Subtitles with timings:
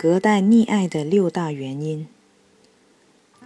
[0.00, 2.06] 隔代溺爱的六大原因。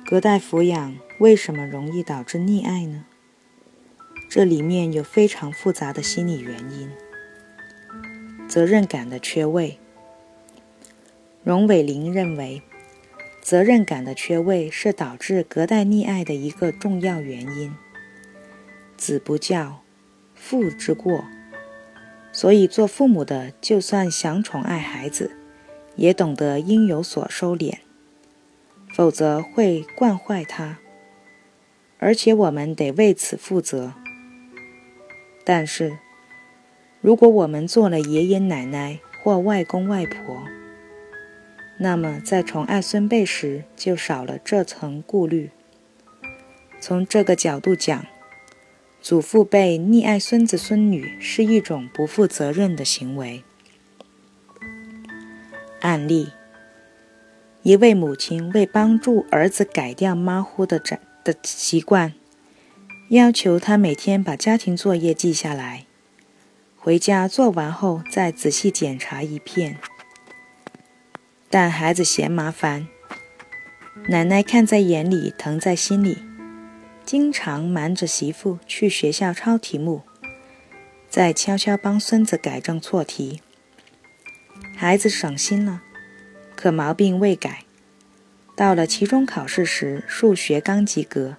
[0.05, 3.07] 隔代抚养为什么容易导致溺爱呢？
[4.29, 6.91] 这里面有非常复杂的心理原因。
[8.47, 9.79] 责任感的缺位。
[11.43, 12.61] 荣伟林认为，
[13.41, 17.75] 责任感的缺位是导致隔代溺爱的一个重要原因。
[18.99, 19.83] 子不教，
[20.35, 21.25] 父之过。
[22.31, 25.39] 所以，做父母的就算想宠爱孩子，
[25.97, 27.79] 也懂得应有所收敛，
[28.95, 30.79] 否则会惯坏他。
[31.99, 33.93] 而且，我们得为此负责。
[35.45, 35.99] 但是，
[37.01, 40.43] 如果我们做了爷爷奶奶或外公外婆，
[41.79, 45.51] 那么在宠爱孙辈时就少了这层顾虑。
[46.81, 48.07] 从这个角度讲，
[49.01, 53.45] 祖父辈溺爱孙子孙女是一种不负责任的行为。
[55.83, 56.31] 案例：
[57.63, 60.79] 一位母亲为帮助儿子改掉马虎的
[61.25, 62.13] 的习惯，
[63.09, 65.87] 要求他每天把家庭作业记下来。
[66.77, 69.79] 回家做完后再仔细检查一遍，
[71.51, 72.87] 但孩子嫌麻烦，
[74.07, 76.19] 奶奶看在眼里，疼在心里，
[77.05, 80.03] 经常瞒着媳妇去学校抄题目，
[81.11, 83.43] 再悄悄帮孙子改正错题。
[84.77, 85.83] 孩子省心了，
[86.55, 87.65] 可毛病未改。
[88.55, 91.37] 到了期中考试时，数学刚及格，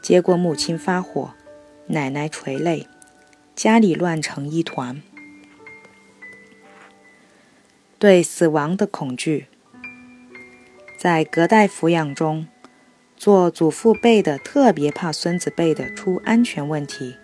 [0.00, 1.34] 结果母亲发火，
[1.88, 2.86] 奶奶垂泪。
[3.56, 5.02] 家里乱成一团。
[7.98, 9.48] 对死亡的恐惧，
[10.98, 12.46] 在隔代抚养中，
[13.18, 17.16] 做祖父辈的特别怕孙子辈的出安全问题，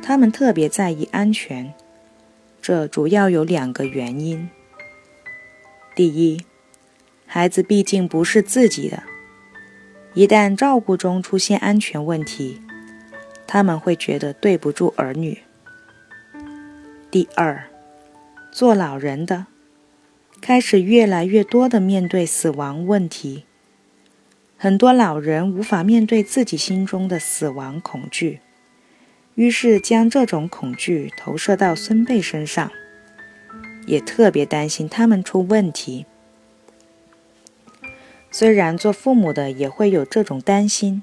[0.00, 1.74] 他们特别在意安全。
[2.62, 4.48] 这主要有两个原因：
[5.96, 6.40] 第一，
[7.26, 9.02] 孩子毕竟不是自己的，
[10.14, 12.62] 一旦照顾中出现安全问题。
[13.48, 15.42] 他们会觉得对不住儿女。
[17.10, 17.68] 第二，
[18.52, 19.46] 做老人的
[20.40, 23.44] 开始越来越多的面对死亡问题。
[24.56, 28.38] 很多老人无法面对自己心中的死亡恐惧，
[29.34, 32.70] 于是将这种恐惧投射到孙辈身上，
[33.86, 36.06] 也特别担心他们出问题。
[38.30, 41.02] 虽然做父母的也会有这种担心。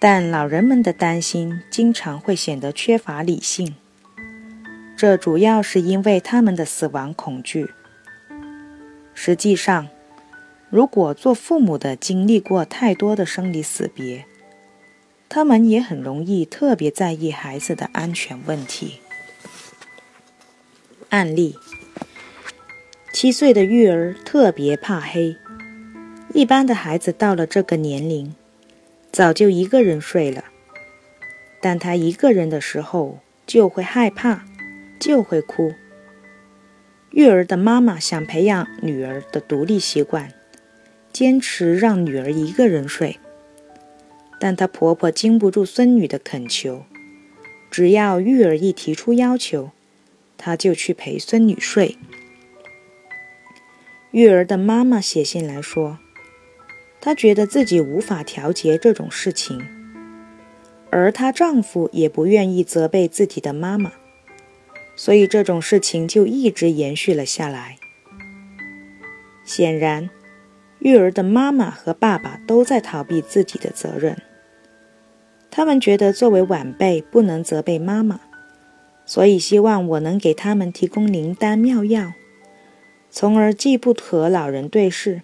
[0.00, 3.74] 但老人们的担心经常会显得缺乏理性，
[4.96, 7.66] 这主要是因为他们的死亡恐惧。
[9.12, 9.88] 实际上，
[10.70, 14.24] 如果做父母的经历过太多的生离死别，
[15.28, 19.00] 他们也很容易特别在意孩子的安全问题。
[21.10, 21.56] 案例：
[23.12, 25.36] 七岁的育儿特别怕黑，
[26.32, 28.34] 一般的孩子到了这个年龄。
[29.10, 30.44] 早就一个人睡了，
[31.62, 34.44] 但他一个人的时候就会害怕，
[35.00, 35.72] 就会哭。
[37.10, 40.32] 育儿的妈妈想培养女儿的独立习惯，
[41.10, 43.18] 坚持让女儿一个人睡，
[44.38, 46.84] 但她婆婆经不住孙女的恳求，
[47.70, 49.70] 只要玉儿一提出要求，
[50.36, 51.96] 她就去陪孙女睡。
[54.10, 55.98] 育儿的妈妈写信来说。
[57.00, 59.64] 她觉得自己无法调节这种事情，
[60.90, 63.92] 而她丈夫也不愿意责备自己的妈妈，
[64.96, 67.78] 所以这种事情就一直延续了下来。
[69.44, 70.10] 显然，
[70.80, 74.20] 育儿的妈妈和爸爸都在逃避自己的责任。
[75.50, 78.20] 他们觉得作为晚辈不能责备妈妈，
[79.04, 82.12] 所以希望我能给他们提供灵丹妙药，
[83.10, 85.22] 从而既不和老人对视。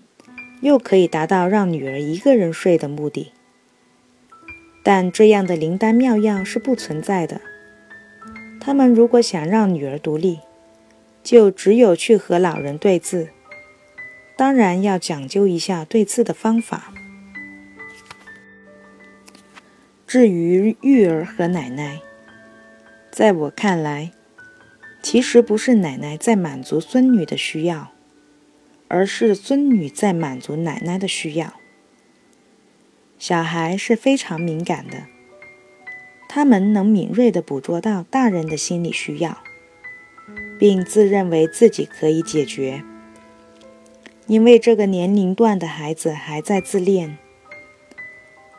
[0.61, 3.33] 又可以达到让女儿一个人睡的目的，
[4.83, 7.43] 但这样的灵丹妙药是不存在的。
[8.63, 10.39] 他们如果想让女儿独立，
[11.23, 13.29] 就只有去和老人对峙，
[14.39, 16.95] 当然要讲究一下对峙的方法。
[20.15, 22.01] 至于育儿和奶奶，
[23.11, 24.13] 在我看来，
[25.03, 27.91] 其实不是奶奶在满足孙女的需要。
[28.87, 31.55] 而是孙女在满足奶奶的需要。
[33.19, 35.07] 小孩是非常敏感的，
[36.29, 39.43] 他们能敏锐地捕捉到大人的心理需要，
[40.61, 42.85] 并自认为自己可以解决。
[44.29, 47.19] 因为这个年龄段的孩子还在自恋，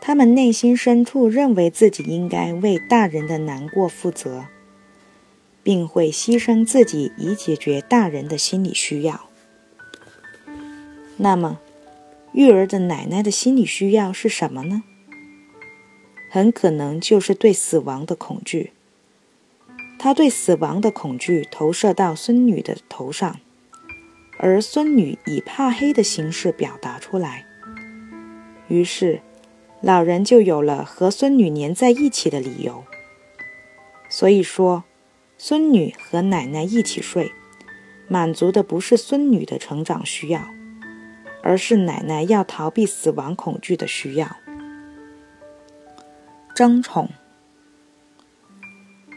[0.06, 4.46] 他们内心深处认为自己应该为大人的难过负责，
[5.64, 9.28] 并会牺牲自己以解决大人的心理需要。
[11.18, 11.60] 那么，
[12.34, 14.84] 育儿的奶奶的心理需要是什么呢？
[16.30, 18.74] 很可能就是对死亡的恐惧。
[19.98, 23.40] 他对死亡的恐惧投射到孙女的头上，
[24.38, 27.48] 而孙女以怕黑的形式表达出来。
[28.68, 29.22] 于是，
[29.86, 32.84] 老人就有了和孙女粘在一起的理由。
[34.10, 34.84] 所以说，
[35.38, 37.32] 孙女和奶奶一起睡，
[38.08, 40.48] 满足的不是孙女的成长需要，
[41.44, 44.38] 而是奶奶要逃避死亡恐惧的需要。
[46.56, 47.10] 争宠，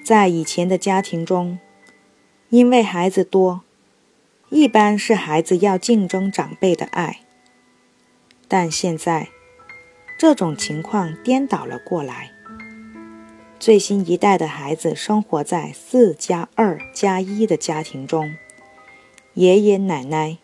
[0.04, 1.58] 在以前的家庭中，
[2.50, 3.62] 因为孩子多，
[4.50, 7.20] 一般是孩子要竞争长辈的爱。
[8.46, 9.28] 但现在，
[10.18, 12.32] 这种情况颠倒了过来。
[13.60, 18.34] 最新一代的孩子生活在四加二加一的家庭中，
[19.34, 20.38] 爷爷奶奶、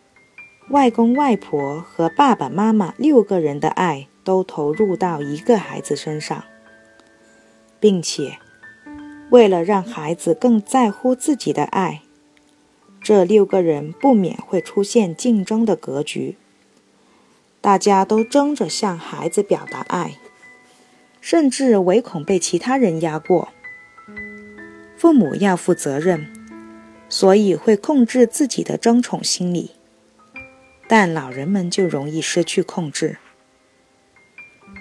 [0.70, 6.44] 外公外婆和爸爸妈妈六个人的爱都投入到一个孩子身上。
[7.80, 8.38] 并且，
[9.30, 12.02] 为了让孩子更在乎自己的爱，
[13.00, 16.36] 这六个人不免会出现竞争的格局。
[17.64, 20.18] 大家都争着向孩子表达爱，
[21.22, 23.54] 甚至唯恐被其他人压过。
[24.98, 26.30] 父母要负责任，
[27.08, 29.70] 所以会控制自己的争宠心理，
[30.86, 33.16] 但老人们就容易失去控制。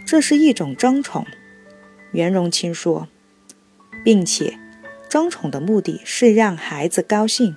[0.06, 1.25] 这是一种争宠。
[2.12, 3.07] 袁荣清说，
[4.03, 4.59] 并且，
[5.07, 7.56] 争宠的目的是让孩子高兴，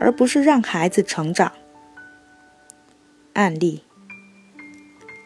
[0.00, 1.52] 而不是让孩子成长。
[3.34, 3.82] 案例：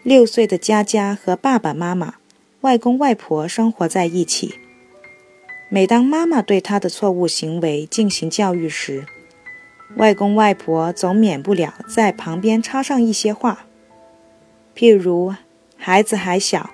[0.07, 2.15] 六岁的佳佳和爸爸妈妈、
[2.61, 4.55] 外公外婆生活在一起。
[5.69, 9.05] 每当妈妈对她的错误行为进行教育时，
[9.97, 13.67] 外公外婆总免不了在旁边插上一些话，
[14.77, 15.35] 譬如
[15.77, 16.71] ：“孩子还小，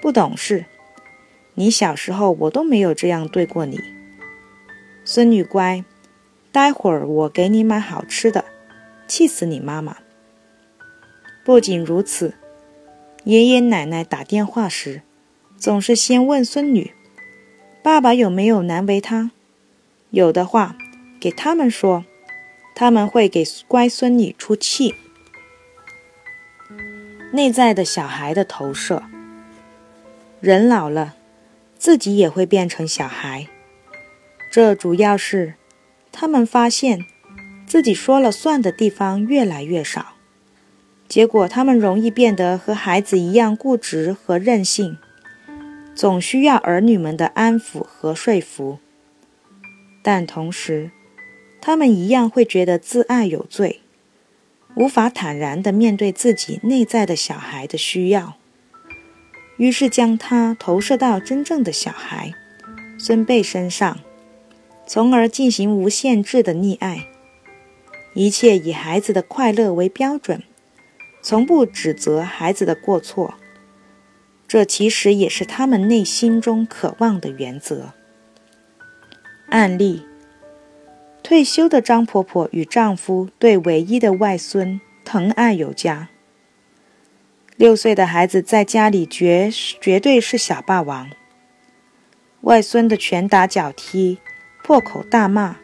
[0.00, 0.66] 不懂事。”
[1.58, 3.80] 你小时候，我都没有这样对过你。
[5.04, 5.84] 孙女乖，
[6.52, 8.44] 待会儿我给你买好吃的，
[9.08, 9.96] 气死你妈妈。
[11.44, 12.34] 不仅如此，
[13.26, 15.02] 爷爷奶奶打电话时，
[15.56, 16.92] 总是先问孙女
[17.82, 19.32] ：“爸爸有没有难为他？
[20.10, 20.76] 有的话，
[21.18, 22.04] 给他们说，
[22.76, 24.94] 他们会给乖孙女出气。”
[27.34, 29.02] 内在的小孩的投射，
[30.40, 31.16] 人老了。
[31.78, 33.48] 自己也会变成小孩，
[34.50, 35.54] 这主要是
[36.10, 37.00] 他们发现
[37.66, 40.15] 自己说了算的地方越来越少，
[41.08, 44.98] 结果他们容易变得和孩子一样固执和任性，
[45.94, 48.78] 总需要儿女们的安抚和说服。
[50.02, 50.90] 但同时，
[51.60, 53.80] 他们一样会觉得自爱有罪，
[54.74, 58.36] 无法坦然地面对自己内在的小孩的需要。
[59.56, 62.34] 于是将它投射到真正的小孩
[62.98, 63.98] 孙辈身上，
[64.86, 67.06] 从而进行无限制的溺爱，
[68.14, 70.42] 一切以孩子的快乐为标准，
[71.28, 73.34] 从不指责孩子的过错。
[74.46, 77.94] 这其实也是他们内心中渴望的原则。
[79.48, 80.06] 案例：
[81.24, 86.10] 退休的张婆婆与丈夫对唯一的外孙疼爱有加。
[87.56, 91.10] 六岁的孩子在家里绝绝对是小霸王，
[92.42, 94.18] 外孙的拳打脚踢、
[94.62, 95.56] 破口大骂，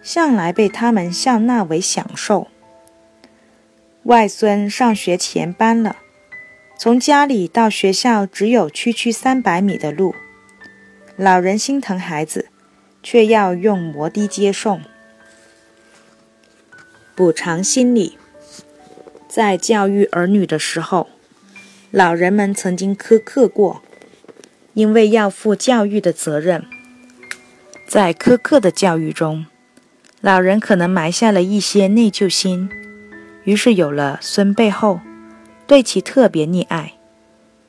[0.00, 2.46] 向来被他们笑纳为享受。
[4.08, 5.96] 外孙上学前搬了，
[6.78, 10.14] 从家里到学校只有区区三百米的路，
[11.14, 12.48] 老人心疼孩子，
[13.02, 14.80] 却要用摩的接送。
[17.14, 18.16] 补偿心理，
[19.28, 21.10] 在教育儿女的时候。
[21.90, 23.82] 老人们曾经苛刻过，
[24.72, 26.64] 因为要负教育的责任。
[27.86, 29.44] 在苛刻的教育中，
[30.22, 32.70] 老人可能埋下了一些内疚心，
[33.48, 35.00] 于是有了孙辈后，
[35.66, 36.92] 对其特别溺爱。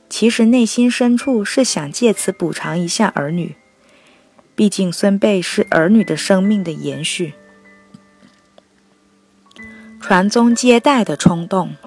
[0.09, 3.55] 其实内心深处是想借此补偿一下儿女，
[4.55, 7.33] 毕竟孙辈是儿女的生命的延续。
[10.01, 11.77] 传宗接代的冲动。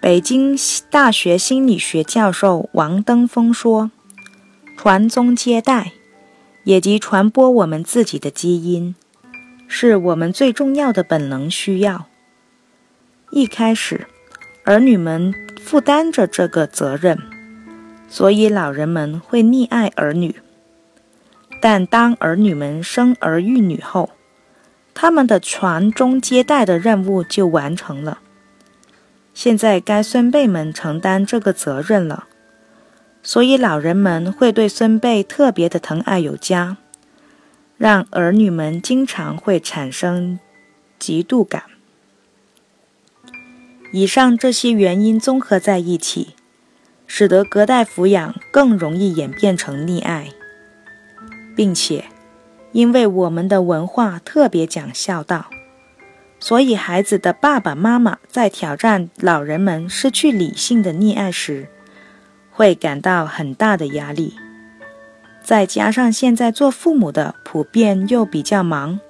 [0.00, 0.58] 北京
[0.90, 3.92] 大学心理学教授王登峰说
[4.76, 5.92] ：“传宗接代，
[6.64, 8.96] 也即传播我们自己的基因，
[9.72, 12.06] 是我们最重要的本能需要。
[13.30, 14.08] 一开始，
[14.64, 17.16] 儿女们负担着这个责任，
[18.08, 20.34] 所以老人们会溺爱儿女。
[21.62, 24.10] 但当儿女们生儿育女后，
[24.92, 28.18] 他们的传宗接代的任务就完成了。”
[29.32, 32.24] 现在该孙辈们承担这个责任了，
[33.22, 36.76] 所以老人们会对孙辈特别的疼爱有加，
[37.80, 40.38] 让儿女们经常会产生
[41.00, 41.62] 嫉妒感。
[43.90, 46.34] 以上这些原因综合在一起，
[47.06, 50.28] 使得隔代抚养更容易演变成溺爱，
[51.56, 52.04] 并且，
[52.72, 55.48] 因为我们的文化特别讲孝道，
[56.38, 61.68] 所以孩子的爸爸妈妈在挑战老人们失去理性的溺爱时，
[62.50, 64.34] 会感到很大的压力。
[65.50, 69.00] 再加上现在做父母的普遍又比较忙，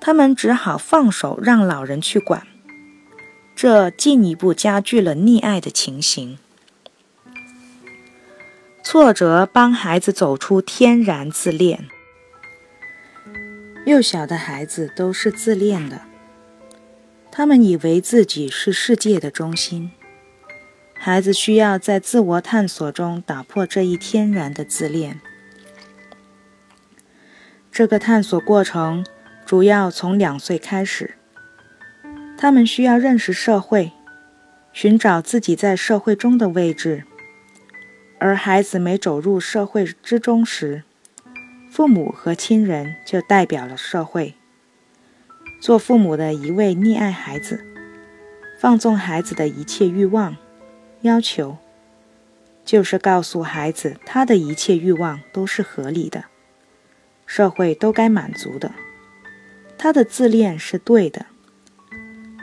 [0.00, 2.46] 他们只好放手让老人去管。
[3.54, 6.38] 这进一步加剧了溺爱的情形。
[8.82, 11.84] 挫折帮孩子走出天然自恋。
[13.84, 16.00] 幼小的孩子都是自恋的，
[17.30, 19.90] 他们以为自己是世界的中心。
[20.94, 25.20] 孩子需要在自我探索中打破这一天然的自恋。
[27.72, 29.02] 这个探索过程
[29.46, 31.14] 主要从两岁开始。
[32.36, 33.92] 他们需要认识社会，
[34.74, 37.04] 寻找自己在社会中的位置。
[38.18, 40.82] 而孩子没走入社会之中时，
[41.70, 44.34] 父母和亲人就代表了社会。
[45.62, 47.64] 做父母的一味溺爱孩子，
[48.60, 50.36] 放纵孩子的一切欲望、
[51.00, 51.56] 要求，
[52.66, 56.24] 就是告诉孩子他的一切欲望都是合理的，
[57.34, 58.72] 社会都该满足的，
[59.78, 61.24] 他的自恋是对的。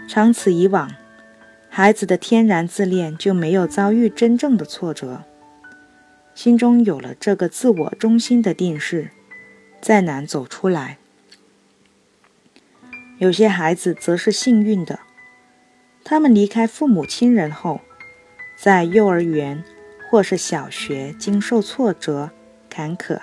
[0.07, 0.89] 长此以往，
[1.69, 5.25] 孩子的天然自恋就没有遭遇真正的挫折，
[6.33, 9.11] 心中有了这个自我中心的定势，
[9.79, 10.97] 再难走出来。
[13.19, 15.01] 有些孩子则是幸运的，
[16.03, 17.81] 他们离开父母亲人后，
[18.57, 19.63] 在幼儿园
[20.09, 22.31] 或是小学经受挫折
[22.67, 23.19] 坎坷，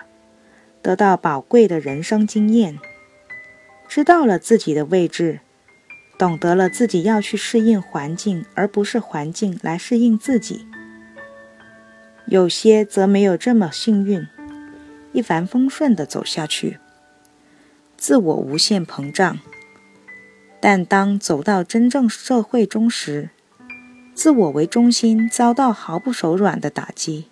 [0.86, 2.78] 得到宝贵的人生经验，
[3.88, 5.40] 知道了自己的位置。
[6.16, 10.64] 懂得了自己要去适应环境，而不是环境来适应自己。
[12.28, 14.28] 有些则没有这么幸运，
[15.10, 16.78] 一帆风顺地走下去，
[17.96, 19.40] 自我无限膨胀。
[20.60, 23.30] 但当走到真正社会中时，
[24.14, 27.24] 自我为中心遭到毫不手软的打击，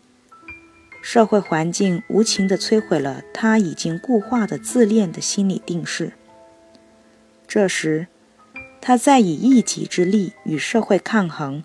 [1.07, 6.15] 社会环境无情地摧毁了他已经固化的自恋的心理定势。
[7.47, 8.07] 这时，
[8.81, 11.63] 他在以一己之力与社会抗衡，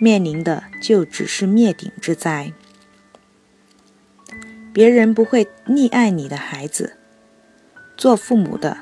[0.00, 2.52] 面临的就只是灭顶之灾。
[4.72, 6.96] 别人不会溺爱你的孩子，
[7.96, 8.78] 做父母的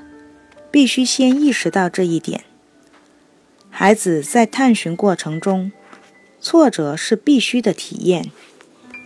[0.70, 2.44] 必须先意识到这一点。
[3.68, 5.70] 孩子在探寻过程中，
[6.40, 8.30] 挫折是必须的体验，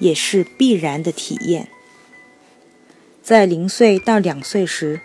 [0.04, 1.68] 也是必然的体验。
[3.23, 5.00] 在零岁到两岁时。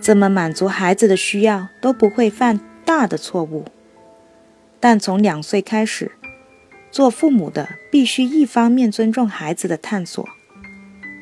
[0.00, 3.66] 怎么满足孩子的需要都不会犯大的错误，
[4.80, 6.12] 但从两岁开始，
[6.90, 10.26] 做父母的必须一方面尊重孩子的探索，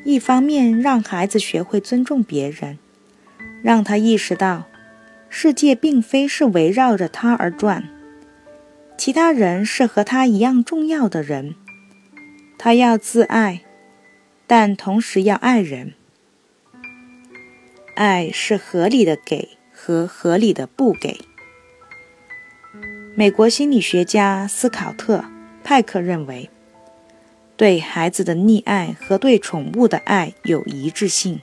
[0.05, 2.79] 一方面让孩子学会尊重别人，
[3.61, 4.69] 让他意识到
[5.29, 7.89] 世界并非是围绕着他而转，
[8.97, 11.57] 其他人是和他一样重要的人，
[12.63, 13.63] 他要自爱，
[14.47, 15.95] 但同时要爱人。
[17.95, 21.23] 爱是合理的给和合理的不给。
[23.15, 25.17] 美国心理学家斯考特·
[25.65, 26.51] 派克认为，
[27.57, 31.41] 对孩子的溺爱和对宠物的爱有一致性，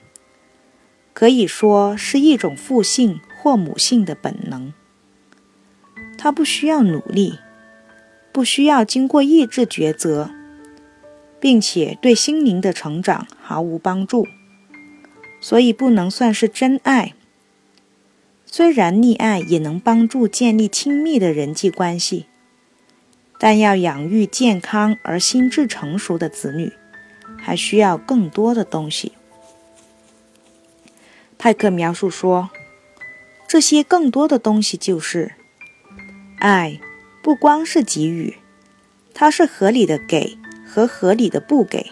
[1.15, 4.71] 可以说是一种父性或母性的本能。
[6.15, 7.39] 他不需要努力，
[8.31, 10.29] 不需要经过意志抉择，
[11.39, 14.27] 并且对心灵的成长毫无帮助。
[15.39, 17.13] 所以不能算是真爱。
[18.45, 22.25] 虽然溺爱也能帮助建立亲密的人际关系，
[23.37, 26.71] 但要养育健康而心智成熟的子女，
[27.37, 29.11] 还需要更多的东西。
[31.37, 32.49] 派克描述说，
[33.47, 35.33] 这些更多的东西就是
[36.39, 36.79] 爱，
[37.21, 38.37] 不光是给予，
[39.13, 40.36] 它是合理的给
[40.77, 41.87] 和合理的不给。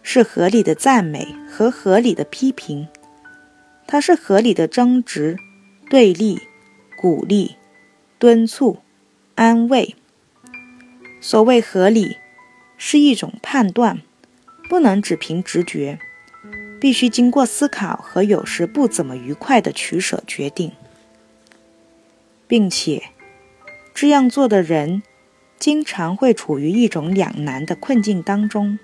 [0.00, 2.86] 是合理的赞美和合理的批评，
[3.84, 5.36] 它是合理的争执、
[5.90, 6.38] 对立、
[6.96, 7.56] 鼓励、
[8.16, 8.78] 敦促、
[9.34, 9.96] 安慰。
[11.20, 12.16] 所谓合理，
[12.78, 13.98] 是一种判断，
[14.68, 15.98] 不能只凭直觉，
[16.80, 20.70] 必须经过思考和有时不怎么愉快的取舍决定，
[22.46, 23.02] 并且，
[23.92, 25.02] 这样做的人，
[25.60, 28.78] 经常会处于一种两难的困境当中：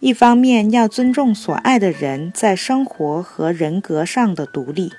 [0.00, 4.90] 一方面要尊重所爱的人在生活和人格上的独立，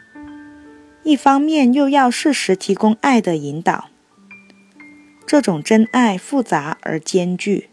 [1.01, 3.89] 一方面又要适时提供爱的引导。
[5.25, 7.69] 这种真爱复杂而艰巨，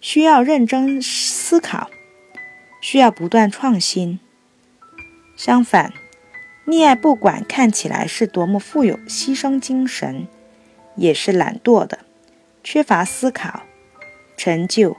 [0.00, 1.88] 需要认真思考，
[2.80, 4.18] 需要不断创新。
[5.36, 5.92] 相反，
[6.66, 10.26] 溺爱不管看起来是多么富有牺牲精神，
[10.96, 12.00] 也是懒惰的，
[12.62, 13.62] 缺乏思考，
[14.36, 14.96] 陈旧、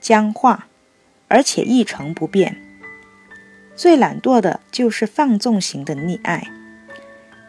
[0.00, 0.68] 僵化，
[1.28, 2.60] 而且一成不变。
[3.76, 6.48] 最懒惰的就是放纵型的溺爱，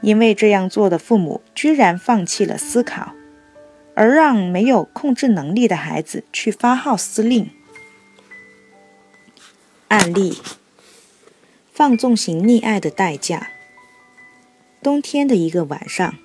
[0.02, 3.14] 因为这样做的父母居然放弃了思考。
[3.96, 7.50] 而让没有控制能力的孩子去发号施令。
[9.90, 10.38] 案例：
[11.74, 13.50] 放纵型溺爱的代价。
[14.82, 16.16] 冬天的一个晚上，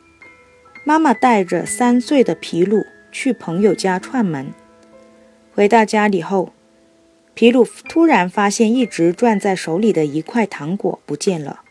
[0.87, 4.53] 妈妈带着三岁的皮鲁去朋友家串门。
[5.55, 6.53] 回到家里后，
[7.33, 11.63] 皮鲁突然发现一直攥在手里的一块糖果不见了。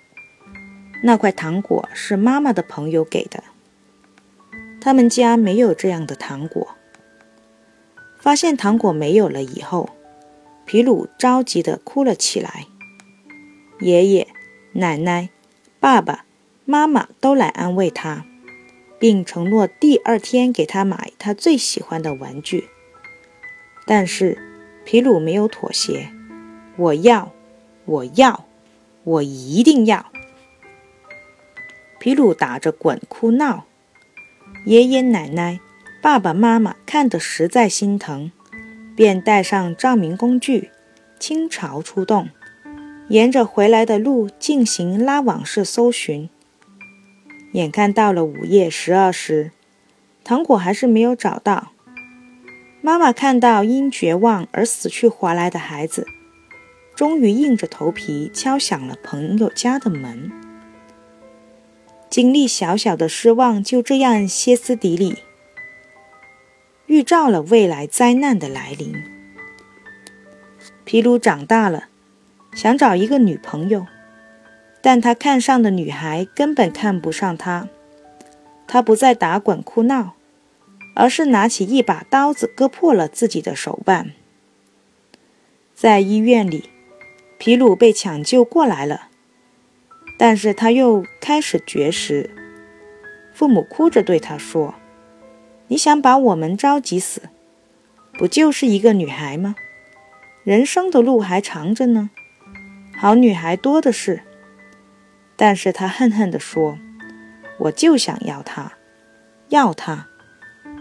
[1.04, 3.44] 那块糖果是妈妈的朋友给的。
[4.82, 6.70] 他们家没有这样的糖果。
[8.20, 9.90] 发现糖果没有了以后，
[10.66, 12.66] 皮鲁着急地哭了起来。
[13.80, 14.28] 爷爷、
[14.74, 15.30] 奶奶、
[15.80, 16.26] 爸爸
[16.66, 18.26] 妈妈都来安慰他，
[19.04, 22.70] 并承诺第二天给他买他最喜欢的玩具。
[23.86, 24.38] 但是
[24.86, 26.10] 皮鲁没有妥协，
[26.78, 27.34] 我要，
[27.84, 28.46] 我要，
[29.04, 30.06] 我一定要！
[32.00, 33.66] 皮鲁打着滚哭闹。
[34.66, 35.60] 爷爷奶奶、
[36.02, 38.32] 爸爸妈妈看得实在心疼，
[38.96, 40.72] 便带上照明工具，
[41.20, 42.30] 倾巢出动，
[43.10, 46.30] 沿着回来的路进行拉网式搜寻。
[47.54, 49.52] 眼看到了午夜十二时，
[50.24, 51.72] 糖果还是没有找到。
[52.82, 56.06] 妈妈看到因绝望而死去活来的孩子，
[56.96, 60.32] 终于硬着头皮敲响了朋友家的门。
[62.10, 65.20] 经历小小的失望，就这样歇斯底里，
[66.88, 68.94] 预兆了未来灾难的来临。
[70.84, 71.86] 皮鲁长大了，
[72.54, 73.86] 想找一个女朋友，
[74.86, 77.70] 但他看上的女孩根本看不上他。
[78.68, 80.16] 他不再打滚哭闹，
[80.94, 84.12] 而是拿起一把刀子割破了自己的手腕。
[85.74, 86.70] 在医院里，
[87.38, 89.08] 皮鲁被抢救过来了。
[90.18, 92.30] 但是他又开始绝食，
[93.34, 94.76] 父母哭着对他说
[95.68, 97.22] ：“你想把我们着急死？
[98.14, 99.56] 不就是一个女孩吗？
[100.44, 102.10] 人生的路还长着呢，
[102.98, 104.24] 好女孩多的是。”
[105.36, 106.78] 但是他恨恨地说
[107.60, 108.74] ：“我就想要它，
[109.50, 110.08] 要它，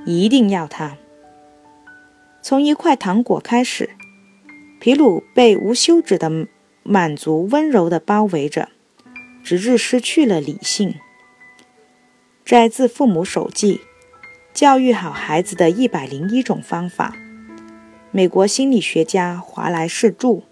[0.05, 0.97] 一定要它。”
[2.43, 3.91] 从一块糖果开始，
[4.81, 6.31] 皮鲁被无休止的
[6.83, 8.69] 满足温柔地包围着。
[9.45, 10.95] 直至失去了理性。
[12.45, 13.75] 摘自《父母手记》，
[14.55, 17.13] 教育好孩子的一百零一种方法。
[18.13, 20.43] 美国心理学家华莱士著。